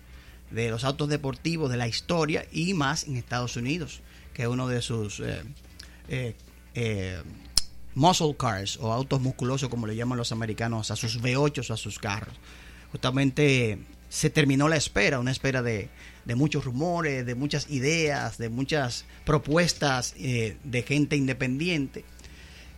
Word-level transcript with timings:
De 0.52 0.69
los 0.69 0.83
autos 0.83 1.09
deportivos 1.09 1.69
de 1.69 1.78
la 1.78 1.88
historia 1.88 2.45
y 2.52 2.73
más 2.73 3.05
en 3.05 3.17
Estados 3.17 3.55
Unidos, 3.55 4.02
que 4.33 4.44
es 4.44 4.47
uno 4.47 4.67
de 4.67 4.81
sus 4.81 5.19
eh, 5.19 5.44
eh, 6.08 6.36
eh, 6.73 7.22
muscle 7.95 8.36
cars 8.36 8.78
o 8.81 8.91
autos 8.91 9.22
musculosos, 9.22 9.69
como 9.69 9.86
le 9.88 9.95
llaman 9.95 10.17
los 10.17 10.31
americanos, 10.31 10.91
a 10.91 10.95
sus 10.95 11.22
V8 11.22 11.69
o 11.69 11.73
a 11.73 11.78
sus 11.78 12.00
carros. 12.00 12.36
Justamente 12.91 13.80
se 14.09 14.30
terminó 14.30 14.67
la 14.67 14.78
espera, 14.78 15.19
una 15.19 15.31
espera 15.31 15.61
de, 15.61 15.89
de 16.25 16.36
muchos 16.36 16.66
rumores, 16.66 17.25
de 17.25 17.36
muchas 17.36 17.69
ideas, 17.69 18.38
de 18.38 18.50
muchas 18.50 19.06
propuestas 19.25 20.16
de 20.16 20.86
gente 20.88 21.16
independiente. 21.16 22.06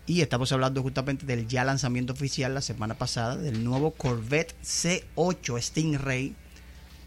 Y 0.08 0.22
estamos 0.22 0.52
hablando 0.52 0.82
justamente 0.82 1.26
del 1.26 1.48
ya 1.48 1.64
lanzamiento 1.64 2.12
oficial 2.12 2.54
la 2.54 2.62
semana 2.62 2.96
pasada 2.96 3.38
del 3.38 3.64
nuevo 3.64 3.92
Corvette 3.92 4.56
C8 4.62 5.62
Stingray, 5.62 6.36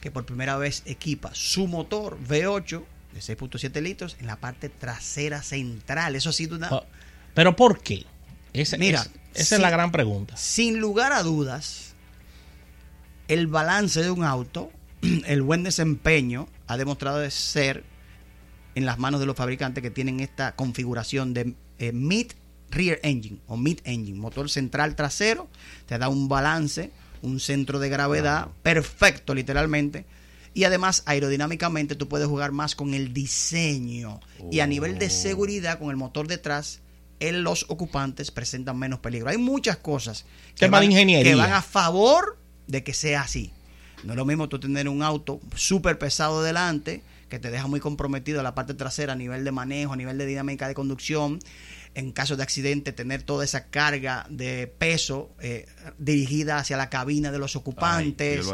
que 0.05 0.10
por 0.10 0.27
primera 0.27 0.58
vez 0.58 0.83
equipa 0.84 1.30
su 1.33 1.66
motor 1.66 2.19
V8 2.28 2.84
de 3.14 3.20
6.7 3.20 3.80
litros 3.80 4.19
en 4.20 4.27
la 4.27 4.36
parte 4.36 4.69
trasera 4.69 5.42
central. 5.42 6.14
Eso 6.14 6.28
ha 6.28 6.34
sido 6.34 6.56
una... 6.56 6.69
Ah, 6.70 6.83
¿Pero 7.33 7.56
por 7.56 7.80
qué? 7.80 8.05
Mira, 8.78 9.06
esa 9.33 9.56
es 9.56 9.62
la 9.62 9.70
gran 9.70 9.92
pregunta. 9.92 10.36
Sin 10.36 10.78
lugar 10.78 11.14
a 11.14 11.22
dudas, 11.22 11.94
el 13.28 13.46
balance 13.46 14.02
de 14.02 14.11
un 14.11 14.24
auto 14.24 14.70
el 15.24 15.40
buen 15.40 15.62
desempeño 15.62 16.48
ha 16.67 16.77
demostrado 16.77 17.20
de 17.20 17.30
ser 17.30 17.83
en 18.74 18.84
las 18.84 18.98
manos 18.98 19.20
de 19.20 19.27
los 19.27 19.36
fabricantes 19.36 19.80
que 19.80 19.90
tienen 19.90 20.20
esta 20.20 20.55
configuración 20.55 21.33
de 21.33 21.55
eh, 21.78 21.92
mid 21.92 22.33
rear 22.70 22.98
engine 23.02 23.39
o 23.46 23.57
mid 23.57 23.78
engine, 23.84 24.18
motor 24.18 24.51
central 24.51 24.96
trasero, 24.96 25.48
te 25.86 25.96
da 25.96 26.11
un 26.11 26.28
balance, 26.28 26.92
un 27.24 27.40
centro 27.40 27.79
de 27.79 27.89
gravedad 27.89 28.48
perfecto 28.62 29.35
literalmente. 29.35 30.05
Y 30.52 30.64
además 30.64 31.02
aerodinámicamente 31.07 31.96
tú 31.96 32.08
puedes 32.08 32.29
jugar 32.29 32.52
más 32.52 32.77
con 32.77 32.95
el 32.95 33.12
diseño. 33.12 34.20
Y 34.52 34.61
a 34.61 34.67
nivel 34.67 34.98
de 34.98 35.07
oh. 35.07 35.11
seguridad 35.11 35.80
con 35.80 35.90
el 35.90 35.96
motor 35.96 36.29
detrás, 36.29 36.80
en 37.18 37.42
los 37.42 37.67
ocupantes 37.68 38.30
presentan 38.30 38.79
menos 38.79 39.01
peligro. 39.01 39.30
Hay 39.30 39.39
muchas 39.39 39.79
cosas 39.79 40.27
que 40.55 40.68
van, 40.68 40.89
que 40.89 41.34
van 41.34 41.52
a 41.52 41.63
favor 41.63 42.39
de 42.67 42.84
que 42.84 42.95
sea 42.95 43.23
así. 43.23 43.52
No 44.05 44.13
es 44.13 44.17
lo 44.17 44.24
mismo 44.24 44.48
tú 44.48 44.61
tener 44.61 44.89
un 44.89 45.02
auto 45.02 45.40
súper 45.57 45.98
pesado 45.98 46.42
delante, 46.42 47.02
que 47.29 47.39
te 47.39 47.51
deja 47.51 47.67
muy 47.67 47.80
comprometido 47.80 48.42
la 48.42 48.55
parte 48.55 48.74
trasera 48.74 49.14
a 49.14 49.17
nivel 49.17 49.45
de 49.45 49.51
manejo, 49.51 49.95
a 49.95 49.96
nivel 49.96 50.18
de 50.18 50.27
dinámica 50.27 50.68
de 50.68 50.74
conducción. 50.74 51.40
En 51.94 52.10
caso 52.10 52.36
de 52.36 52.42
accidente, 52.42 52.92
tener 52.92 53.22
toda 53.22 53.44
esa 53.44 53.66
carga 53.68 54.27
de 54.28 54.66
peso 54.66 55.30
eh, 55.40 55.66
dirigida 55.98 56.58
hacia 56.58 56.77
la 56.77 56.90
cabina 56.90 57.30
de 57.30 57.38
los 57.38 57.55
ocupantes, 57.55 58.46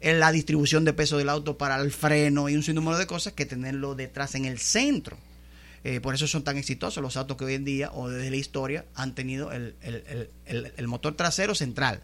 en 0.00 0.18
la 0.18 0.32
distribución 0.32 0.84
de 0.84 0.94
peso 0.94 1.18
del 1.18 1.28
auto 1.28 1.58
para 1.58 1.76
el 1.80 1.92
freno 1.92 2.48
y 2.48 2.56
un 2.56 2.62
sinnúmero 2.62 2.96
de 2.96 3.06
cosas 3.06 3.34
que 3.34 3.44
tenerlo 3.44 3.94
detrás 3.94 4.34
en 4.34 4.46
el 4.46 4.58
centro. 4.58 5.18
Eh, 5.84 6.00
por 6.00 6.14
eso 6.14 6.26
son 6.26 6.42
tan 6.42 6.56
exitosos 6.56 7.00
los 7.00 7.16
autos 7.16 7.36
que 7.36 7.44
hoy 7.44 7.54
en 7.54 7.64
día 7.64 7.92
o 7.92 8.08
desde 8.08 8.28
la 8.30 8.36
historia 8.36 8.86
han 8.96 9.14
tenido 9.14 9.52
el, 9.52 10.88
motor 10.88 11.14
trasero 11.14 11.54
central. 11.54 12.02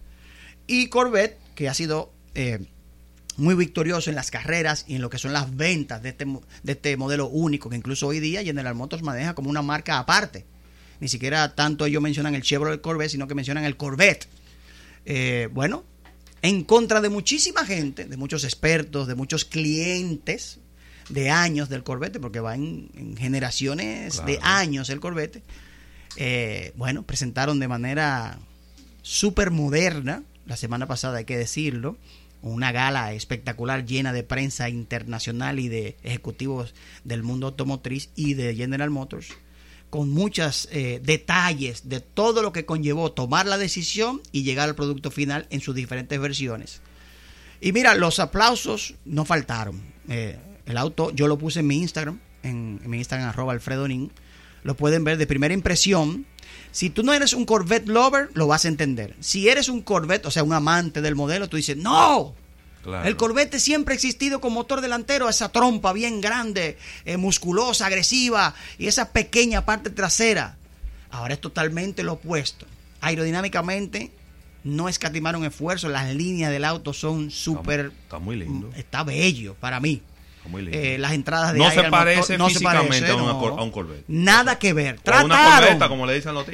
Y 0.69 0.86
Corvette, 0.86 1.36
que 1.56 1.69
ha 1.69 1.75
sido 1.75 2.12
eh, 2.36 2.60
muy 3.36 3.54
victorioso 3.54 4.10
en 4.10 4.14
las 4.14 4.31
carreras 4.31 4.84
y 4.86 4.94
en 4.94 5.02
lo 5.02 5.10
que 5.10 5.19
son 5.19 5.32
las 5.32 5.56
ventas 5.56 6.02
de 6.02 6.10
este, 6.10 6.26
de 6.26 6.72
este 6.72 6.97
modelo 6.97 7.26
único, 7.26 7.70
que 7.70 7.76
incluso 7.76 8.06
hoy 8.06 8.20
día 8.20 8.44
General 8.44 8.75
Motors 8.75 9.02
maneja 9.02 9.34
como 9.34 9.50
una 9.50 9.62
marca 9.62 9.98
aparte. 9.98 10.44
Ni 11.02 11.08
siquiera 11.08 11.56
tanto 11.56 11.84
ellos 11.84 12.00
mencionan 12.00 12.36
el 12.36 12.42
Chevrolet 12.42 12.80
Corvette, 12.80 13.10
sino 13.10 13.26
que 13.26 13.34
mencionan 13.34 13.64
el 13.64 13.76
Corvette. 13.76 14.28
Eh, 15.04 15.48
bueno, 15.50 15.82
en 16.42 16.62
contra 16.62 17.00
de 17.00 17.08
muchísima 17.08 17.66
gente, 17.66 18.04
de 18.04 18.16
muchos 18.16 18.44
expertos, 18.44 19.08
de 19.08 19.16
muchos 19.16 19.44
clientes 19.44 20.60
de 21.08 21.28
años 21.28 21.68
del 21.68 21.82
Corvette, 21.82 22.20
porque 22.20 22.38
va 22.38 22.54
en, 22.54 23.16
generaciones 23.18 24.24
de 24.24 24.38
años 24.42 24.90
el 24.90 25.00
Corvette, 25.00 25.42
eh, 26.18 26.70
bueno, 26.76 27.02
presentaron 27.02 27.58
de 27.58 27.66
manera 27.66 28.38
súper 29.02 29.50
moderna, 29.50 30.22
la 30.46 30.56
semana 30.56 30.86
pasada 30.86 31.19
hay 31.19 31.24
que 31.24 31.36
decirlo, 31.36 31.96
una 32.42 32.70
gala 32.70 33.12
espectacular 33.12 33.84
llena 33.84 34.12
de 34.12 34.22
prensa 34.22 34.69
internacional 34.69 35.58
y 35.58 35.69
de 35.69 35.96
ejecutivos 36.04 36.76
del 37.02 37.24
mundo 37.24 37.48
automotriz 37.48 38.10
y 38.14 38.34
de 38.34 38.54
General 38.54 38.90
Motors, 38.90 39.30
con 39.92 40.08
muchos 40.08 40.70
eh, 40.72 41.03
detalles 41.04 41.91
de 41.91 42.00
todo 42.00 42.41
lo 42.41 42.50
que 42.50 42.64
conllevó 42.64 43.12
tomar 43.12 43.44
la 43.44 43.58
decisión 43.58 44.22
y 44.32 44.42
llegar 44.42 44.70
al 44.70 44.75
producto 44.75 45.10
final 45.10 45.47
en 45.50 45.60
sus 45.60 45.75
diferentes 45.75 46.19
versiones. 46.19 46.80
Y 47.60 47.72
mira, 47.72 47.94
los 47.94 48.19
aplausos 48.19 48.94
no 49.04 49.26
faltaron. 49.26 49.82
Eh, 50.08 50.38
el 50.64 50.78
auto, 50.78 51.10
yo 51.10 51.28
lo 51.28 51.36
puse 51.36 51.60
en 51.60 51.66
mi 51.66 51.76
Instagram, 51.76 52.20
en, 52.42 52.81
mi 52.86 52.97
Instagram 52.97 53.28
arroba 53.28 53.52
alfredonin, 53.52 54.10
lo 54.62 54.78
pueden 54.78 55.04
ver 55.04 55.19
de 55.19 55.26
primera 55.26 55.52
impresión. 55.52 56.25
Si 56.70 56.88
tú 56.88 57.02
no 57.02 57.12
eres 57.12 57.34
un 57.34 57.44
Corvette 57.44 57.88
lover, 57.88 58.31
lo 58.32 58.47
vas 58.47 58.64
a 58.64 58.69
entender. 58.69 59.14
Si 59.20 59.50
eres 59.50 59.69
un 59.69 59.82
Corvette, 59.82 60.25
o 60.25 60.31
sea, 60.31 60.42
un 60.42 60.54
amante 60.54 61.02
del 61.02 61.16
modelo, 61.16 61.50
tú 61.50 61.58
dices, 61.58 61.76
no, 61.76 62.34
El 63.04 63.16
Corvette 63.16 63.60
siempre 63.60 63.93
ha 63.93 63.97
existido 63.97 64.41
con 64.41 64.53
motor 64.53 64.81
delantero, 64.81 65.28
esa 65.28 65.50
trompa 65.50 65.93
bien 65.93 66.20
grande, 66.20 66.76
eh, 67.04 67.16
musculosa, 67.16 67.87
agresiva 67.87 68.54
y 68.78 68.88
esa 68.88 69.12
pequeña 69.12 69.65
parte 69.65 69.91
trasera. 69.91 70.56
Ahora 71.11 71.34
es 71.34 71.40
totalmente 71.40 72.02
lo 72.02 72.14
opuesto. 72.14 72.67
Aerodinámicamente 73.00 74.11
no 74.64 74.88
escatimaron 74.88 75.44
esfuerzo, 75.44 75.88
las 75.88 76.14
líneas 76.14 76.50
del 76.50 76.64
auto 76.64 76.93
son 76.93 77.31
súper... 77.31 77.93
está, 78.02 78.19
muy 78.19 78.37
lindo. 78.37 78.70
Está 78.76 79.05
bello 79.05 79.55
para 79.55 79.79
mí. 79.81 80.02
Eh, 80.73 80.96
las 80.99 81.12
entradas 81.12 81.52
de 81.52 81.61
no 81.61 81.70
se 81.70 81.84
parece 81.84 82.37
no 82.37 82.49
físicamente 82.49 82.94
se 82.94 83.02
parece, 83.02 83.12
a, 83.12 83.62
un 83.62 83.70
Corvette. 83.70 84.05
Nada 84.08 84.58
que 84.58 84.73
ver. 84.73 84.99
Trataron, 84.99 85.79
como 85.88 86.05
le 86.05 86.14
dicen 86.14 86.34
los 86.34 86.46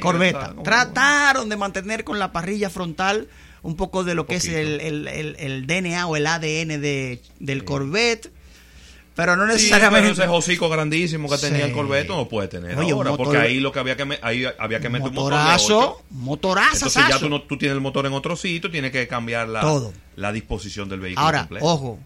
Trataron 0.63 1.49
de 1.49 1.57
mantener 1.57 2.03
con 2.03 2.19
la 2.19 2.31
parrilla 2.31 2.69
frontal 2.69 3.27
un 3.61 3.75
poco 3.75 4.03
de 4.03 4.15
lo 4.15 4.25
que 4.25 4.35
es 4.35 4.45
el, 4.47 4.79
el, 4.81 5.07
el, 5.07 5.67
DNA 5.67 6.07
o 6.07 6.15
el 6.15 6.27
ADN 6.27 6.81
de, 6.81 7.21
del 7.39 7.65
Corvette. 7.65 8.31
Pero 9.15 9.35
no 9.35 9.45
necesariamente. 9.45 10.11
ese 10.11 10.27
hocico 10.27 10.69
grandísimo 10.69 11.29
que 11.29 11.37
tenía 11.37 11.65
el 11.65 11.73
Corvette 11.73 12.07
no 12.07 12.29
puede 12.29 12.47
tener 12.47 12.77
ahora. 12.77 13.17
porque 13.17 13.37
ahí 13.37 13.59
lo 13.59 13.71
que 13.71 13.79
había 13.79 13.97
que, 13.97 14.17
ahí 14.21 14.45
había 14.57 14.79
que 14.79 14.89
meter 14.89 15.09
un 15.09 15.15
motor. 15.15 15.33
Motorazo, 16.09 16.85
Entonces 16.85 17.03
ya 17.09 17.19
tú, 17.19 17.27
no, 17.27 17.41
tú 17.41 17.57
tienes 17.57 17.75
el 17.75 17.81
motor 17.81 18.05
en 18.05 18.13
otro 18.13 18.37
sitio, 18.37 18.71
tienes 18.71 18.91
que 18.91 19.07
cambiar 19.07 19.49
la, 19.49 19.91
la 20.15 20.31
disposición 20.31 20.87
del 20.87 21.01
vehículo. 21.01 21.25
Ahora, 21.25 21.49
ojo, 21.59 21.99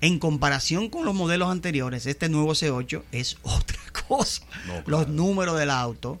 en 0.00 0.18
comparación 0.18 0.88
con 0.88 1.04
los 1.04 1.14
modelos 1.14 1.50
anteriores, 1.50 2.06
este 2.06 2.28
nuevo 2.28 2.52
C8 2.52 3.02
es 3.12 3.36
otra 3.42 3.78
cosa. 4.08 4.42
Los 4.86 5.08
números 5.08 5.58
del 5.58 5.70
auto, 5.70 6.18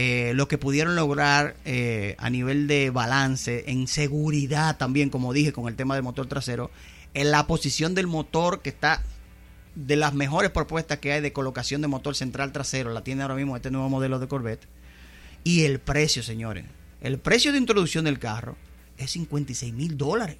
eh, 0.00 0.30
lo 0.32 0.46
que 0.46 0.58
pudieron 0.58 0.94
lograr 0.94 1.56
eh, 1.64 2.14
a 2.18 2.30
nivel 2.30 2.68
de 2.68 2.90
balance, 2.90 3.64
en 3.66 3.88
seguridad 3.88 4.76
también, 4.76 5.10
como 5.10 5.32
dije, 5.32 5.52
con 5.52 5.66
el 5.66 5.74
tema 5.74 5.96
del 5.96 6.04
motor 6.04 6.28
trasero, 6.28 6.70
en 7.14 7.32
la 7.32 7.48
posición 7.48 7.96
del 7.96 8.06
motor 8.06 8.62
que 8.62 8.68
está 8.68 9.02
de 9.74 9.96
las 9.96 10.14
mejores 10.14 10.52
propuestas 10.52 11.00
que 11.00 11.10
hay 11.10 11.20
de 11.20 11.32
colocación 11.32 11.82
de 11.82 11.88
motor 11.88 12.14
central 12.14 12.52
trasero, 12.52 12.92
la 12.92 13.02
tiene 13.02 13.22
ahora 13.22 13.34
mismo 13.34 13.56
este 13.56 13.72
nuevo 13.72 13.88
modelo 13.88 14.20
de 14.20 14.28
Corvette, 14.28 14.68
y 15.42 15.64
el 15.64 15.80
precio, 15.80 16.22
señores. 16.22 16.64
El 17.00 17.18
precio 17.18 17.50
de 17.50 17.58
introducción 17.58 18.04
del 18.04 18.20
carro 18.20 18.56
es 18.98 19.10
56 19.10 19.74
mil 19.74 19.96
dólares. 19.96 20.36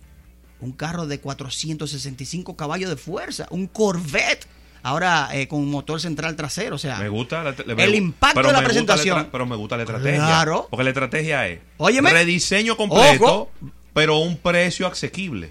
Un 0.60 0.70
carro 0.70 1.08
de 1.08 1.18
465 1.18 2.56
caballos 2.56 2.90
de 2.90 2.96
fuerza, 2.96 3.48
un 3.50 3.66
Corvette 3.66 4.46
ahora 4.88 5.28
eh, 5.32 5.46
con 5.48 5.68
motor 5.70 6.00
central 6.00 6.34
trasero. 6.36 6.76
O 6.76 6.78
sea, 6.78 6.98
Me 6.98 7.08
gusta 7.08 7.42
la- 7.42 7.54
le- 7.74 7.84
el 7.84 7.94
impacto 7.94 8.36
pero 8.36 8.48
de 8.48 8.54
la 8.54 8.62
presentación. 8.64 9.28
pero 9.30 9.46
me 9.46 9.56
gusta 9.56 9.76
la 9.76 9.82
estrategia. 9.84 10.16
Claro. 10.26 10.66
Porque 10.70 10.84
la 10.84 10.90
estrategia 10.90 11.46
es 11.48 11.60
Óyeme. 11.76 12.10
rediseño 12.10 12.76
completo, 12.76 13.24
Ojo. 13.24 13.50
pero 13.94 14.14
a 14.14 14.20
un 14.20 14.36
precio 14.36 14.86
asequible. 14.86 15.50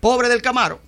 pobre 0.00 0.28
del 0.28 0.42
Camaro. 0.42 0.80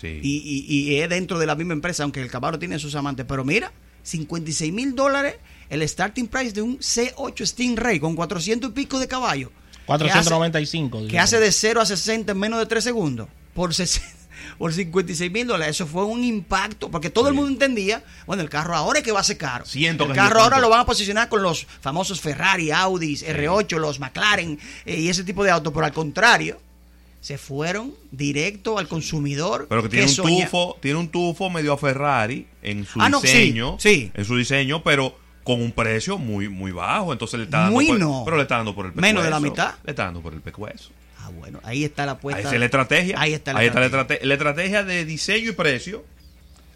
Sí. 0.00 0.18
Y, 0.22 0.36
y- 0.44 0.90
y 0.92 0.96
es 1.00 1.08
dentro 1.08 1.38
de 1.38 1.46
la 1.46 1.54
misma 1.54 1.72
empresa, 1.74 2.02
aunque 2.02 2.20
el 2.20 2.30
Camaro 2.30 2.58
tiene 2.58 2.78
sus 2.78 2.94
amantes. 2.96 3.24
Pero 3.28 3.44
mira, 3.44 3.72
56 4.02 4.72
mil 4.72 4.94
dólares 4.94 5.36
el 5.70 5.86
starting 5.88 6.26
price 6.26 6.52
de 6.52 6.60
un 6.62 6.78
C8 6.80 7.46
Stingray 7.46 7.98
con 8.00 8.14
400 8.16 8.70
y 8.70 8.72
pico 8.74 8.98
de 8.98 9.08
caballos. 9.08 9.50
que 9.86 9.92
hace- 9.94 10.28
495. 10.30 11.06
que 11.08 11.18
hace 11.18 11.38
de 11.40 11.50
0 11.52 11.80
a 11.80 11.86
60 11.86 12.32
en 12.32 12.38
menos 12.38 12.58
de 12.58 12.66
3 12.66 12.82
segundos 12.84 13.28
por, 13.54 13.72
60 13.74 14.06
por 14.58 14.72
56 14.72 15.30
mil 15.32 15.46
dólares. 15.46 15.76
Eso 15.76 15.86
fue 15.86 16.04
un 16.04 16.24
impacto, 16.24 16.90
porque 16.90 17.10
todo 17.10 17.28
el 17.28 17.34
mundo 17.34 17.50
entendía, 17.50 18.02
bueno, 18.26 18.42
el 18.42 18.50
carro 18.50 18.74
ahora 18.76 18.98
es 19.00 19.04
que 19.04 19.12
va 19.12 19.20
a 19.20 19.24
ser 19.24 19.38
caro. 19.38 19.64
Siento 19.66 20.04
el 20.04 20.10
que 20.10 20.16
carro 20.16 20.40
ahora 20.40 20.58
lo 20.60 20.68
van 20.68 20.80
a 20.80 20.86
posicionar 20.86 21.28
con 21.28 21.42
los 21.42 21.66
famosos 21.80 22.20
Ferrari, 22.20 22.70
Audis, 22.70 23.26
R8, 23.26 23.78
los 23.78 24.00
McLaren 24.00 24.58
eh, 24.86 25.00
y 25.00 25.08
ese 25.08 25.24
tipo 25.24 25.44
de 25.44 25.50
autos, 25.50 25.72
pero 25.72 25.86
al 25.86 25.92
contrario, 25.92 26.60
se 27.20 27.38
fueron 27.38 27.94
directo 28.10 28.78
al 28.78 28.88
consumidor. 28.88 29.66
Pero 29.68 29.82
que 29.84 29.88
tiene 29.88 30.06
un 30.06 30.12
soña- 30.12 30.44
tufo, 30.46 30.76
tiene 30.80 30.98
un 30.98 31.08
tufo 31.08 31.50
medio 31.50 31.72
a 31.72 31.78
Ferrari 31.78 32.46
en 32.62 32.84
su 32.84 33.00
Ah, 33.00 33.08
no, 33.08 33.20
sí, 33.20 33.26
diseño, 33.28 33.76
sí. 33.78 34.10
en 34.12 34.24
su 34.24 34.36
diseño, 34.36 34.82
pero 34.82 35.16
con 35.44 35.60
un 35.60 35.72
precio 35.72 36.18
muy 36.18 36.48
muy 36.48 36.70
bajo, 36.72 37.12
entonces 37.12 37.38
le 37.38 37.44
está 37.46 37.58
dando 37.60 37.72
Muy 37.74 37.86
por, 37.86 37.98
no. 37.98 38.22
pero 38.24 38.36
le 38.36 38.42
está 38.44 38.56
dando 38.56 38.74
por 38.74 38.86
el 38.86 38.92
pescuezo. 38.92 39.08
Menos 39.12 39.24
de 39.24 39.30
la 39.30 39.40
mitad. 39.40 39.74
Le 39.84 39.90
está 39.90 40.04
dando 40.04 40.20
por 40.20 40.34
el 40.34 40.40
pescuezo. 40.40 40.90
Ah, 41.22 41.30
bueno, 41.30 41.60
ahí 41.64 41.84
está 41.84 42.04
la 42.06 42.12
Ahí 42.12 42.16
apuesta. 42.18 42.42
está 42.42 42.58
la 42.58 42.64
estrategia. 42.64 43.20
Ahí 43.20 43.32
está 43.32 43.52
la 43.52 43.60
la, 43.60 43.64
estrategia. 43.66 44.00
estrate- 44.02 44.24
la 44.26 44.34
estrategia 44.34 44.82
de 44.84 45.04
diseño 45.04 45.50
y 45.50 45.52
precio. 45.52 46.04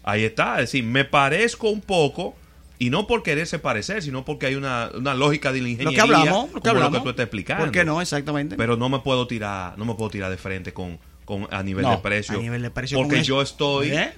Ahí 0.03 0.23
está. 0.23 0.55
Es 0.55 0.71
decir, 0.71 0.83
me 0.83 1.05
parezco 1.05 1.69
un 1.69 1.81
poco. 1.81 2.35
Y 2.79 2.91
no 2.91 3.07
por 3.07 3.23
quererse 3.23 3.57
parecer, 3.57 4.03
sino 4.03 4.23
porque 4.23 4.45
hay 4.45 4.53
una, 4.55 4.91
una 4.93 5.15
lógica 5.15 5.51
de 5.51 5.57
la 5.61 5.63
Lo 5.63 5.69
ingeniería. 5.69 5.95
que 5.95 6.01
hablamos, 6.01 6.53
lo 6.53 6.61
que 6.61 6.69
hablamos. 6.69 6.91
lo 6.93 6.99
que 6.99 7.03
tú 7.05 7.09
estás 7.09 7.23
explicando. 7.23 7.63
¿Por 7.65 7.71
qué 7.73 7.83
no? 7.83 7.99
Exactamente. 8.01 8.55
Pero 8.55 8.77
no 8.77 8.87
me 8.87 8.99
puedo 8.99 9.25
tirar, 9.25 9.75
no 9.79 9.83
me 9.85 9.95
puedo 9.95 10.11
tirar 10.11 10.29
de 10.29 10.37
frente 10.37 10.73
con, 10.73 10.99
con 11.25 11.47
a 11.49 11.63
nivel 11.63 11.81
No, 11.83 11.89
de 11.91 11.97
precio. 11.97 12.37
a 12.37 12.41
nivel 12.41 12.61
de 12.61 12.69
precio 12.69 12.99
Porque 12.99 13.23
yo 13.23 13.41
estoy 13.41 13.89
¿Eh? 13.93 14.13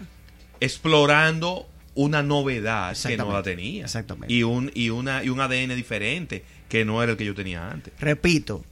explorando 0.59 1.67
una 1.95 2.21
novedad 2.21 2.95
que 3.01 3.17
no 3.17 3.31
la 3.31 3.43
tenía. 3.43 3.85
Exactamente. 3.85 4.33
Y 4.33 4.43
un, 4.43 4.71
y 4.75 4.89
una, 4.89 5.23
y 5.23 5.29
un 5.29 5.39
ADN 5.41 5.75
diferente 5.75 6.43
que 6.67 6.85
no 6.85 7.01
era 7.01 7.13
el 7.13 7.17
que 7.17 7.25
yo 7.25 7.33
tenía 7.33 7.69
antes. 7.69 7.93
repito, 7.99 8.63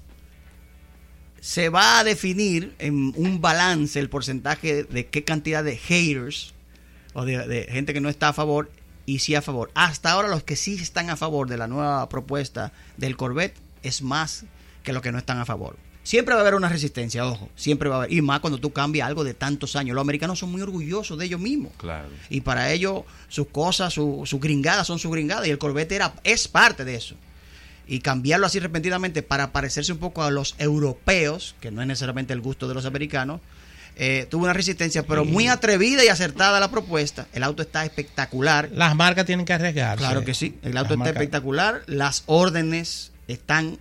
se 1.40 1.70
va 1.70 2.00
a 2.00 2.04
definir 2.04 2.76
en 2.80 3.14
un 3.16 3.42
balance 3.42 4.00
el 4.00 4.10
porcentaje 4.10 4.84
de 4.84 5.08
qué 5.08 5.24
cantidad 5.24 5.64
de 5.64 5.78
haters 5.78 6.54
o 7.14 7.26
de, 7.26 7.48
de 7.48 7.64
gente 7.66 7.94
que 7.94 8.02
no 8.02 8.10
está 8.10 8.30
a 8.30 8.34
favor 8.34 8.72
y 9.06 9.20
sí 9.20 9.36
a 9.36 9.42
favor. 9.42 9.72
Hasta 9.74 10.12
ahora 10.12 10.28
los 10.28 10.44
que 10.44 10.56
sí 10.56 10.76
están 10.76 11.10
a 11.10 11.16
favor 11.16 11.50
de 11.50 11.58
la 11.58 11.68
nueva 11.68 12.08
propuesta 12.10 12.74
del 12.98 13.18
Corvette 13.18 13.58
es 13.82 14.02
más 14.02 14.46
que 14.84 14.94
los 14.94 15.02
que 15.02 15.12
no 15.12 15.18
están 15.18 15.40
a 15.40 15.46
favor. 15.46 15.78
Siempre 16.08 16.34
va 16.34 16.40
a 16.40 16.42
haber 16.42 16.56
una 16.56 16.70
resistencia, 16.70 17.28
ojo, 17.28 17.50
siempre 17.58 17.90
va 17.90 17.96
a 17.96 17.98
haber. 18.00 18.14
Y 18.14 18.22
más 18.22 18.40
cuando 18.40 18.60
tú 18.60 18.72
cambias 18.72 19.06
algo 19.06 19.26
de 19.26 19.34
tantos 19.34 19.76
años. 19.76 19.94
Los 19.94 20.04
americanos 20.04 20.40
son 20.40 20.50
muy 20.50 20.62
orgullosos 20.62 21.18
de 21.18 21.26
ellos 21.26 21.42
mismos. 21.42 21.74
Claro. 21.76 22.08
Y 22.30 22.40
para 22.40 22.72
ellos, 22.72 23.04
sus 23.28 23.48
cosas, 23.48 23.94
sus 23.94 24.30
su 24.30 24.40
gringadas 24.40 24.88
son 24.88 25.00
sus 25.00 25.12
gringadas. 25.12 25.48
Y 25.48 25.50
el 25.50 25.58
Corvette 25.58 25.92
era, 25.92 26.14
es 26.24 26.48
parte 26.48 26.86
de 26.86 26.96
eso. 26.96 27.16
Y 27.88 28.00
cambiarlo 28.02 28.46
así 28.48 28.60
repentinamente 28.60 29.24
para 29.24 29.52
parecerse 29.54 29.92
un 29.94 29.98
poco 30.00 30.24
a 30.24 30.30
los 30.32 30.56
europeos, 30.58 31.56
que 31.62 31.72
no 31.72 31.82
es 31.82 31.88
necesariamente 31.88 32.34
el 32.34 32.42
gusto 32.42 32.68
de 32.68 32.74
los 32.74 32.86
americanos, 32.86 33.40
eh, 33.96 34.28
tuvo 34.30 34.44
una 34.44 34.54
resistencia, 34.54 35.04
pero 35.08 35.26
muy 35.26 35.48
atrevida 35.48 36.04
y 36.04 36.08
acertada 36.10 36.60
la 36.60 36.70
propuesta. 36.70 37.28
El 37.34 37.44
auto 37.44 37.64
está 37.64 37.84
espectacular. 37.86 38.70
Las 38.74 38.96
marcas 38.96 39.26
tienen 39.26 39.46
que 39.46 39.54
arriesgarse. 39.54 39.98
Claro 40.04 40.24
que 40.24 40.34
sí. 40.34 40.58
El 40.62 40.74
Las 40.76 40.82
auto 40.84 40.94
está 40.94 41.06
marcas- 41.06 41.14
espectacular. 41.22 41.82
Las 41.88 42.24
órdenes 42.28 43.12
están 43.28 43.80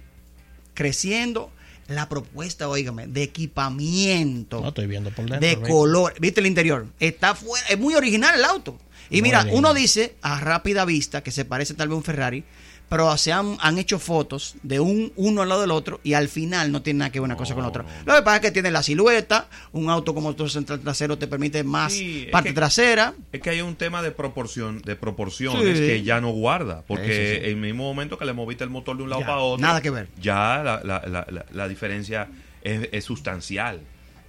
creciendo. 0.75 1.51
La 1.89 2.09
propuesta, 2.09 2.69
óigame, 2.69 3.07
de 3.07 3.23
equipamiento 3.23 4.61
No 4.61 4.69
estoy 4.69 4.87
viendo 4.89 5.11
por 5.11 5.29
dentro. 5.31 5.39
de 5.49 5.57
color. 5.69 6.15
¿Viste 6.19 6.41
el 6.41 6.47
interior? 6.47 6.87
Está 6.99 7.35
fuera, 7.37 7.65
es 7.69 7.79
muy 7.79 7.95
original 7.95 8.35
el 8.37 8.45
auto. 8.45 8.77
Y 9.09 9.17
Muy 9.21 9.29
mira, 9.29 9.47
uno 9.53 9.73
dice 9.73 10.17
a 10.21 10.41
rápida 10.41 10.85
vista 10.85 11.23
que 11.23 11.31
se 11.31 11.45
parece 11.45 11.75
tal 11.75 11.87
vez 11.89 11.95
a 11.95 11.99
un 11.99 12.03
Ferrari, 12.03 12.43
pero 12.89 13.17
se 13.17 13.33
han, 13.33 13.57
han 13.61 13.79
hecho 13.79 13.99
fotos 13.99 14.55
de 14.63 14.79
un 14.81 15.13
uno 15.17 15.43
al 15.43 15.49
lado 15.49 15.61
del 15.61 15.71
otro 15.73 16.01
y 16.05 16.13
al 16.15 16.29
final 16.29 16.71
no 16.71 16.83
tiene 16.83 16.99
nada 16.99 17.11
que 17.11 17.19
ver 17.19 17.25
una 17.25 17.37
cosa 17.37 17.55
con 17.55 17.63
la 17.63 17.69
otra. 17.71 17.85
Lo 18.05 18.15
que 18.15 18.23
pasa 18.23 18.37
es 18.37 18.43
que 18.43 18.51
tiene 18.53 18.71
la 18.71 18.83
silueta, 18.83 19.49
un 19.73 19.91
auto 19.91 20.15
como 20.15 20.29
motor 20.29 20.51
central 20.51 20.81
trasero 20.81 21.19
te 21.19 21.27
permite 21.27 21.65
más 21.65 21.93
Sí, 21.93 22.25
es 22.27 22.31
parte 22.33 22.51
que- 22.51 22.55
trasera. 22.55 23.15
Es 23.33 23.41
que 23.41 23.51
hay 23.51 23.61
un 23.61 23.75
tema 23.77 24.03
de 24.03 24.11
proporción, 24.13 24.83
de 24.83 24.97
proporciones 24.97 25.79
Sí. 25.79 25.87
que 25.87 26.03
ya 26.03 26.21
no 26.21 26.31
guarda. 26.31 26.83
Porque 26.87 27.39
Sí, 27.41 27.45
en 27.45 27.51
el 27.51 27.57
mismo 27.57 27.85
momento 27.85 28.19
que 28.19 28.25
le 28.25 28.33
moviste 28.33 28.65
el 28.65 28.71
motor 28.71 28.97
de 28.97 29.03
un 29.03 29.11
lado 29.11 29.21
Ya, 29.23 29.27
para 29.27 29.39
otro. 29.41 29.63
nada 29.67 29.81
que 29.83 29.91
ver. 29.91 30.09
Ya 30.21 30.63
la, 30.65 30.81
la- 30.85 31.03
la- 31.07 31.27
la- 31.31 31.47
la 31.53 31.69
diferencia 31.69 32.29
es, 32.63 32.89
es 32.93 33.05
sustancial. 33.05 33.81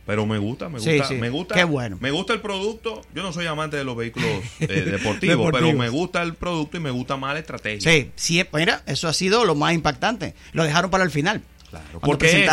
Pero 0.07 0.25
me 0.25 0.37
gusta, 0.39 0.69
me 0.69 0.79
gusta, 0.79 1.07
sí. 1.07 1.13
me 1.15 1.29
gusta. 1.29 1.53
Qué 1.53 1.63
bueno. 1.65 1.97
Me 2.01 2.09
gusta 2.11 2.33
el 2.33 2.41
producto. 2.41 3.01
Yo 3.13 3.21
no 3.21 3.31
soy 3.33 3.45
amante 3.45 3.77
de 3.77 3.83
los 3.83 3.95
vehículos 3.95 4.29
eh, 4.61 4.65
deportivos, 4.67 5.21
Deportivos. 5.37 5.51
pero 5.51 5.73
me 5.73 5.89
gusta 5.89 6.23
el 6.23 6.33
producto 6.33 6.77
y 6.77 6.79
me 6.79 6.89
gusta 6.91 7.17
más 7.17 7.33
la 7.33 7.39
estrategia. 7.39 7.91
Sí, 7.91 8.09
sí, 8.15 8.43
mira, 8.53 8.81
eso 8.87 9.07
ha 9.07 9.13
sido 9.13 9.43
lo 9.45 9.53
más 9.53 9.73
impactante. 9.73 10.33
Lo 10.53 10.63
dejaron 10.63 10.89
para 10.89 11.03
el 11.03 11.11
final. 11.11 11.43
Claro, 11.69 11.99
porque 11.99 12.45
es- 12.45 12.49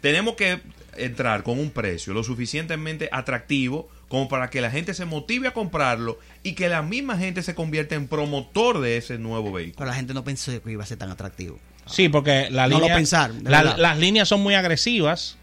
tenemos 0.00 0.34
que 0.34 0.60
entrar 0.96 1.42
con 1.42 1.58
un 1.58 1.70
precio 1.70 2.14
lo 2.14 2.24
suficientemente 2.24 3.10
atractivo 3.12 3.88
como 4.08 4.28
para 4.28 4.48
que 4.48 4.60
la 4.62 4.70
gente 4.70 4.94
se 4.94 5.04
motive 5.04 5.48
a 5.48 5.52
comprarlo 5.52 6.18
y 6.42 6.52
que 6.54 6.68
la 6.70 6.80
misma 6.80 7.18
gente 7.18 7.42
se 7.42 7.54
convierta 7.54 7.94
en 7.96 8.08
promotor 8.08 8.80
de 8.80 8.96
ese 8.96 9.18
nuevo 9.18 9.52
vehículo. 9.52 9.76
Pero 9.78 9.90
la 9.90 9.96
gente 9.96 10.14
no 10.14 10.24
pensó 10.24 10.52
que 10.62 10.70
iba 10.72 10.82
a 10.84 10.86
ser 10.86 10.96
tan 10.96 11.10
atractivo. 11.10 11.58
Sí, 11.86 12.08
porque 12.08 12.48
la 12.50 12.66
No 12.68 12.78
lo 12.80 12.86
línea, 12.88 13.28
la- 13.44 13.62
verdad. 13.62 13.76
las 13.78 13.98
líneas 13.98 14.28
son 14.28 14.40
muy 14.42 14.54
agresivas. 14.54 15.36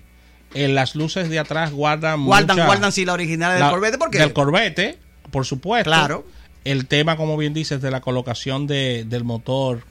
Eh, 0.54 0.68
las 0.68 0.96
luces 0.96 1.30
de 1.30 1.40
atrás 1.40 1.72
guardan 1.72 2.26
Guardan, 2.26 2.56
mucha- 2.56 2.66
guardan 2.68 2.92
sí 2.92 3.06
la 3.06 3.14
original 3.14 3.54
del 3.54 3.62
la- 3.62 3.70
Corvette, 3.72 3.98
¿por 3.98 4.10
qué? 4.12 4.20
Del 4.20 4.34
Corvette, 4.34 5.00
por 5.32 5.46
supuesto. 5.46 5.90
Claro. 5.90 6.26
El 6.64 6.88
tema, 6.88 7.18
como 7.18 7.36
bien 7.38 7.54
dices, 7.54 7.82
de 7.82 7.92
la 7.92 8.02
colocación 8.02 8.68
de, 8.68 9.04
del 9.08 9.24
motor 9.24 9.84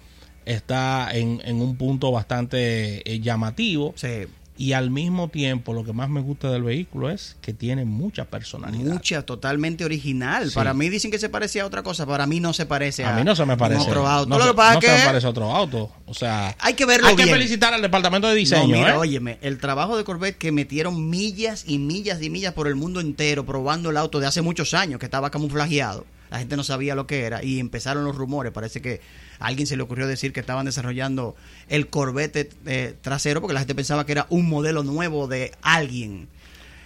está 0.47 1.11
en, 1.13 1.41
en 1.45 1.61
un 1.61 1.77
punto 1.77 2.11
bastante 2.11 3.09
eh, 3.13 3.21
llamativo. 3.21 3.93
Sí. 3.97 4.27
Y 4.57 4.75
al 4.75 4.91
mismo 4.91 5.29
tiempo, 5.29 5.73
lo 5.73 5.83
que 5.83 5.93
más 5.95 6.11
me 6.11 6.21
gusta 6.21 6.51
del 6.51 6.63
vehículo 6.63 7.09
es 7.11 7.37
que 7.41 7.55
tiene 7.55 7.85
mucha 7.87 8.27
personalidad. 8.27 8.93
Mucha, 8.93 9.23
totalmente 9.23 9.85
original. 9.85 10.51
Sí. 10.51 10.55
Para 10.55 10.75
mí 10.75 10.91
dicen 10.91 11.11
que 11.11 11.19
se 11.19 11.31
parecía 11.31 11.63
a 11.63 11.67
otra 11.67 11.83
cosa. 11.83 12.05
Para 12.05 12.27
mí 12.27 12.39
no 12.39 12.53
se 12.53 12.67
parece 12.67 13.05
a, 13.05 13.15
A 13.15 13.19
mí 13.19 13.25
no 13.25 13.35
se 13.35 13.47
me 13.47 13.57
parece. 13.57 13.81
otro 13.81 14.07
auto. 14.07 14.29
No, 14.29 14.45
se, 14.47 14.55
pasa 14.55 14.75
no 14.75 14.81
me 14.81 15.05
parece 15.05 15.27
a 15.27 15.31
otro 15.31 15.51
auto. 15.51 15.91
O 16.07 16.15
sea, 16.15 16.55
hay 16.61 16.75
que 16.75 16.85
verlo 16.85 17.07
hay 17.09 17.17
que 17.17 17.27
felicitar 17.27 17.73
al 17.73 17.81
departamento 17.81 18.29
de 18.29 18.35
No, 18.35 18.39
diseño. 18.39 18.67
mira, 18.69 18.95
¿eh? 18.95 18.99
óyeme, 18.99 19.39
el 19.41 19.59
trabajo 19.59 19.97
de 19.97 20.05
Corvette 20.05 20.37
que 20.37 20.53
metieron 20.53 21.09
millas 21.09 21.65
y 21.67 21.79
millas 21.79 22.23
y 22.23 22.29
millas 22.29 22.53
por 22.53 22.69
el 22.69 22.75
mundo 22.75 23.01
entero 23.01 23.47
probando 23.47 23.89
el 23.91 23.97
auto 23.97 24.21
de 24.21 24.27
hace 24.27 24.43
muchos 24.43 24.75
años 24.75 25.01
que 25.01 25.07
estaba 25.07 25.31
camuflajeado. 25.31 26.05
La 26.33 26.39
gente 26.39 26.57
no 26.57 26.65
sabía 26.65 26.95
lo 26.95 27.07
que 27.07 27.25
era 27.25 27.45
y 27.45 27.61
empezaron 27.61 28.05
los 28.05 28.17
rumores. 28.17 28.53
Parece 28.53 28.81
que 28.81 29.03
a 29.39 29.49
alguien 29.49 29.67
se 29.67 29.77
le 29.77 29.83
ocurrió 29.83 30.07
decir 30.07 30.33
que 30.33 30.41
estaban 30.41 30.65
desarrollando 30.65 31.37
el 31.69 31.89
Corvette 31.89 32.51
eh, 32.65 32.97
trasero 33.03 33.43
porque 33.43 33.53
la 33.53 33.61
gente 33.61 33.75
pensaba 33.75 34.07
que 34.07 34.13
era 34.13 34.27
un 34.31 34.49
modelo 34.49 34.83
nuevo 34.83 35.29
de 35.29 35.53
alguien. 35.61 36.29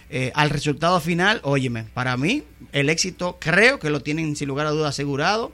Eh, 0.09 0.33
al 0.35 0.49
resultado 0.49 0.99
final, 0.99 1.39
óyeme, 1.43 1.85
para 1.93 2.17
mí 2.17 2.43
el 2.73 2.89
éxito 2.89 3.37
creo 3.39 3.79
que 3.79 3.89
lo 3.89 4.01
tienen 4.01 4.35
sin 4.35 4.49
lugar 4.49 4.67
a 4.67 4.71
dudas 4.71 4.89
asegurado. 4.89 5.53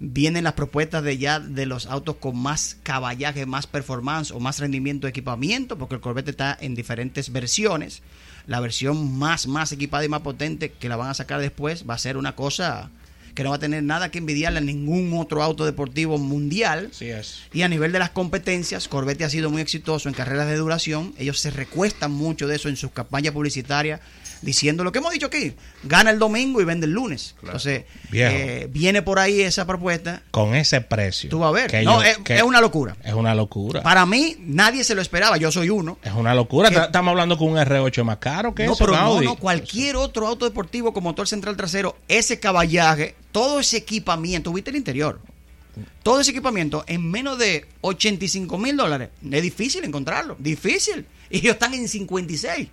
Vienen 0.00 0.44
las 0.44 0.54
propuestas 0.54 1.04
de 1.04 1.18
ya 1.18 1.38
de 1.38 1.66
los 1.66 1.84
autos 1.84 2.16
con 2.16 2.38
más 2.38 2.78
caballaje, 2.82 3.44
más 3.44 3.66
performance 3.66 4.30
o 4.30 4.40
más 4.40 4.58
rendimiento 4.58 5.06
de 5.06 5.10
equipamiento, 5.10 5.76
porque 5.76 5.96
el 5.96 6.00
Corvette 6.00 6.30
está 6.30 6.56
en 6.58 6.74
diferentes 6.74 7.30
versiones. 7.30 8.00
La 8.46 8.60
versión 8.60 9.18
más, 9.18 9.46
más 9.46 9.70
equipada 9.70 10.02
y 10.02 10.08
más 10.08 10.22
potente 10.22 10.72
que 10.72 10.88
la 10.88 10.96
van 10.96 11.10
a 11.10 11.14
sacar 11.14 11.42
después 11.42 11.84
va 11.86 11.92
a 11.92 11.98
ser 11.98 12.16
una 12.16 12.34
cosa 12.34 12.90
que 13.34 13.42
no 13.42 13.50
va 13.50 13.56
a 13.56 13.60
tener 13.60 13.82
nada 13.82 14.10
que 14.10 14.18
envidiarle 14.18 14.58
a 14.58 14.62
ningún 14.62 15.12
otro 15.18 15.42
auto 15.42 15.64
deportivo 15.64 16.18
mundial. 16.18 16.88
Sí 16.92 17.08
es. 17.08 17.40
Y 17.52 17.62
a 17.62 17.68
nivel 17.68 17.92
de 17.92 17.98
las 17.98 18.10
competencias, 18.10 18.88
Corvette 18.88 19.22
ha 19.22 19.30
sido 19.30 19.50
muy 19.50 19.60
exitoso 19.60 20.08
en 20.08 20.14
carreras 20.14 20.46
de 20.46 20.56
duración. 20.56 21.14
Ellos 21.18 21.40
se 21.40 21.50
recuestan 21.50 22.12
mucho 22.12 22.46
de 22.46 22.56
eso 22.56 22.68
en 22.68 22.76
sus 22.76 22.92
campañas 22.92 23.34
publicitarias. 23.34 24.00
Diciendo 24.44 24.84
lo 24.84 24.92
que 24.92 24.98
hemos 24.98 25.12
dicho 25.12 25.26
aquí, 25.26 25.54
gana 25.82 26.10
el 26.10 26.18
domingo 26.18 26.60
y 26.60 26.64
vende 26.64 26.86
el 26.86 26.92
lunes. 26.92 27.34
Entonces, 27.42 27.84
eh, 28.12 28.68
viene 28.70 29.02
por 29.02 29.18
ahí 29.18 29.40
esa 29.40 29.66
propuesta. 29.66 30.22
Con 30.30 30.54
ese 30.54 30.80
precio. 30.80 31.30
Tú 31.30 31.38
vas 31.40 31.48
a 31.48 31.52
ver. 31.52 31.70
que 31.70 31.82
No, 31.82 32.02
yo- 32.02 32.08
es, 32.08 32.18
que- 32.18 32.36
es 32.36 32.42
una 32.42 32.60
locura. 32.60 32.96
Es 33.02 33.14
una 33.14 33.34
locura. 33.34 33.82
Para 33.82 34.06
mí, 34.06 34.36
nadie 34.40 34.84
se 34.84 34.94
lo 34.94 35.02
esperaba. 35.02 35.36
Yo 35.36 35.50
soy 35.50 35.70
uno. 35.70 35.98
Es 36.02 36.12
una 36.12 36.34
locura. 36.34 36.70
Que- 36.70 36.76
Estamos 36.76 37.10
hablando 37.10 37.36
con 37.38 37.48
un 37.48 37.56
R8 37.58 38.04
más 38.04 38.18
caro 38.18 38.54
que 38.54 38.64
No, 38.66 38.72
eso, 38.74 38.84
pero 38.84 38.96
no, 38.96 39.20
no, 39.22 39.36
cualquier 39.36 39.96
otro 39.96 40.26
auto 40.26 40.44
deportivo 40.44 40.92
con 40.92 41.02
motor 41.02 41.26
central 41.26 41.56
trasero, 41.56 41.96
ese 42.08 42.38
caballaje, 42.38 43.14
todo 43.32 43.60
ese 43.60 43.78
equipamiento, 43.78 44.52
viste 44.52 44.70
el 44.70 44.76
interior, 44.76 45.20
todo 46.02 46.20
ese 46.20 46.30
equipamiento 46.30 46.84
en 46.86 47.10
menos 47.10 47.38
de 47.38 47.66
85 47.80 48.58
mil 48.58 48.76
dólares, 48.76 49.08
es 49.28 49.42
difícil 49.42 49.82
encontrarlo, 49.84 50.36
difícil. 50.38 51.06
Y 51.30 51.38
ellos 51.38 51.54
están 51.54 51.74
en 51.74 51.88
56. 51.88 52.68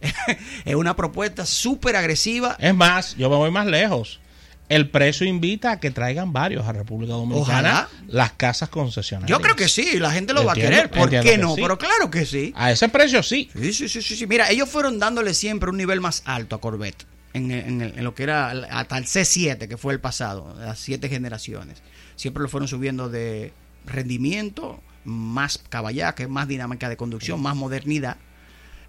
es 0.64 0.74
una 0.74 0.94
propuesta 0.96 1.46
súper 1.46 1.96
agresiva. 1.96 2.56
Es 2.58 2.74
más, 2.74 3.16
yo 3.16 3.30
me 3.30 3.36
voy 3.36 3.50
más 3.50 3.66
lejos. 3.66 4.20
El 4.68 4.90
precio 4.90 5.24
invita 5.26 5.70
a 5.72 5.80
que 5.80 5.92
traigan 5.92 6.32
varios 6.32 6.66
a 6.66 6.72
República 6.72 7.12
Dominicana 7.12 7.86
Ojalá. 7.86 7.88
las 8.08 8.32
casas 8.32 8.68
concesionarias. 8.68 9.30
Yo 9.30 9.40
creo 9.40 9.54
que 9.54 9.68
sí, 9.68 10.00
la 10.00 10.10
gente 10.10 10.32
lo 10.32 10.44
va 10.44 10.52
a 10.52 10.54
querer. 10.56 10.90
¿Por 10.90 11.08
qué 11.08 11.38
no? 11.38 11.54
sí. 11.54 11.62
Pero 11.62 11.78
claro 11.78 12.10
que 12.10 12.26
sí. 12.26 12.52
A 12.56 12.72
ese 12.72 12.88
precio 12.88 13.22
sí. 13.22 13.48
Sí, 13.56 13.72
sí, 13.72 13.88
sí, 13.88 14.02
sí, 14.02 14.16
sí. 14.16 14.26
Mira, 14.26 14.50
ellos 14.50 14.68
fueron 14.68 14.98
dándole 14.98 15.34
siempre 15.34 15.70
un 15.70 15.76
nivel 15.76 16.00
más 16.00 16.22
alto 16.24 16.56
a 16.56 16.60
Corvette. 16.60 17.06
En, 17.32 17.50
en 17.52 17.80
el- 17.80 17.96
en 17.98 18.02
lo 18.02 18.14
que 18.16 18.24
era 18.24 18.50
hasta 18.50 18.98
el 18.98 19.04
C7, 19.04 19.68
que 19.68 19.76
fue 19.76 19.92
el 19.92 20.00
pasado, 20.00 20.56
las 20.58 20.80
siete 20.80 21.08
generaciones. 21.08 21.80
Siempre 22.16 22.42
lo 22.42 22.48
fueron 22.48 22.66
subiendo 22.66 23.08
de 23.08 23.52
rendimiento, 23.84 24.80
más 25.04 25.58
caballaje, 25.68 26.26
más 26.26 26.48
dinámica 26.48 26.88
de 26.88 26.96
conducción, 26.96 27.40
más 27.40 27.54
modernidad. 27.54 28.16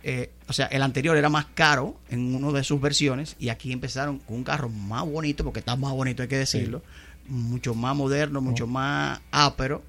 Eh, 0.10 0.30
o 0.48 0.54
sea, 0.54 0.68
el 0.68 0.82
anterior 0.84 1.18
era 1.18 1.28
más 1.28 1.48
caro 1.54 2.00
en 2.10 2.34
una 2.34 2.58
de 2.58 2.64
sus 2.64 2.80
versiones 2.80 3.36
y 3.40 3.50
aquí 3.50 3.74
empezaron 3.74 4.20
con 4.20 4.38
un 4.38 4.44
carro 4.46 4.70
más 4.70 5.04
bonito, 5.06 5.44
porque 5.44 5.60
está 5.60 5.76
más 5.76 5.92
bonito, 5.92 6.22
hay 6.22 6.30
que 6.30 6.38
decirlo, 6.38 6.82
mucho 7.28 7.76
más 7.76 7.94
moderno, 7.94 8.40
mucho 8.40 8.64
Oh. 8.64 8.68
más 8.68 9.20
ápero 9.32 9.84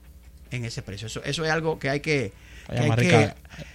en 0.51 0.65
ese 0.65 0.83
precio. 0.83 1.07
Eso, 1.07 1.23
eso 1.23 1.45
es 1.45 1.51
algo 1.53 1.79
que 1.79 1.89
hay 1.89 2.01
que, 2.01 2.33
hay 2.69 2.91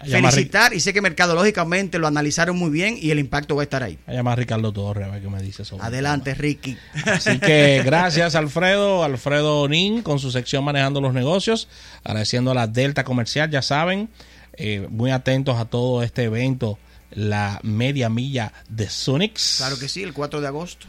felicitar 0.02 0.74
y 0.74 0.82
sé 0.82 0.92
que 0.92 1.00
mercadológicamente 1.00 1.98
lo 1.98 2.08
analizaron 2.08 2.58
muy 2.58 2.72
bien 2.72 2.98
y 3.00 3.12
el 3.12 3.20
impacto 3.20 3.56
va 3.56 3.62
a 3.62 3.64
estar 3.64 3.82
ahí. 3.82 3.98
Voy 4.06 4.16
a 4.16 4.18
llamar 4.18 4.34
a 4.34 4.36
Ricardo 4.36 4.74
Torres 4.74 5.08
a 5.08 5.12
ver 5.12 5.22
qué 5.22 5.30
me 5.30 5.42
dice 5.42 5.64
sobre 5.64 5.84
el 5.84 5.88
Adelante, 5.88 6.36
Ricky. 6.36 6.78
Así 7.06 7.40
que 7.40 7.82
gracias, 7.86 8.36
Alfredo. 8.36 9.06
Alfredo 9.06 9.70
Nin 9.70 10.02
con 10.02 10.20
su 10.20 10.30
sección 10.30 10.66
Manejando 10.66 11.00
los 11.00 11.14
Negocios. 11.14 11.70
Agradeciendo 12.04 12.52
a 12.52 12.54
la 12.54 12.68
Delta 12.68 13.06
Comercial, 13.06 13.50
ya 13.50 13.62
saben. 13.62 14.10
Eh, 14.54 14.88
muy 14.90 15.12
atentos 15.12 15.58
a 15.58 15.66
todo 15.66 16.04
este 16.04 16.24
evento, 16.24 16.78
la 17.12 17.60
media 17.64 18.10
milla 18.10 18.54
de 18.70 18.90
Sunix. 18.90 19.58
Claro 19.58 19.80
que 19.80 19.90
sí, 19.90 20.04
el 20.04 20.14
4 20.14 20.42
de 20.42 20.48
agosto, 20.48 20.88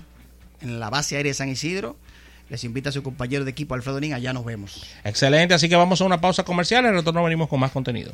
en 0.61 0.81
la 0.81 0.91
base 0.91 1.17
aérea 1.17 1.31
de 1.31 1.35
San 1.35 1.49
Isidro. 1.49 1.97
Les 2.51 2.63
invita 2.65 2.91
a 2.91 2.93
su 2.93 3.03
compañero 3.03 3.45
de 3.45 3.51
equipo 3.51 3.75
Alfredo 3.75 4.01
Nin, 4.01 4.13
allá 4.13 4.35
nos 4.35 4.45
vemos. 4.45 4.87
Excelente, 5.03 5.55
así 5.55 5.69
que 5.69 5.77
vamos 5.77 6.01
a 6.03 6.05
una 6.05 6.21
pausa 6.21 6.45
comercial 6.45 6.85
y 6.85 6.89
al 6.89 6.95
retorno 6.95 7.25
venimos 7.25 7.49
con 7.49 7.59
más 7.59 7.73
contenido. 7.73 8.13